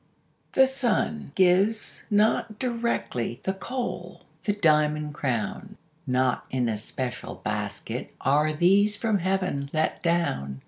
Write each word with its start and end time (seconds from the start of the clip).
The 0.53 0.65
sun 0.65 1.31
gives 1.35 2.05
not 2.09 2.57
directly 2.57 3.39
The 3.43 3.53
coal, 3.53 4.23
the 4.45 4.53
diamond 4.53 5.13
crown; 5.13 5.77
Not 6.07 6.47
in 6.49 6.67
a 6.67 6.75
special 6.77 7.35
basket 7.35 8.11
Are 8.19 8.51
these 8.51 8.97
from 8.97 9.19
Heaven 9.19 9.69
let 9.73 10.01
down. 10.01 10.59